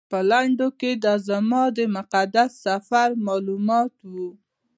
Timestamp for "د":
1.77-1.79